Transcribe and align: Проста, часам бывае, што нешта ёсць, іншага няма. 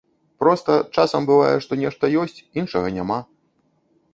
Проста, 0.43 0.77
часам 0.95 1.27
бывае, 1.31 1.53
што 1.65 1.79
нешта 1.83 2.09
ёсць, 2.23 2.41
іншага 2.63 2.87
няма. 2.97 3.19